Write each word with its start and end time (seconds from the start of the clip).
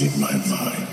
In 0.00 0.20
my 0.20 0.32
mind. 0.48 0.83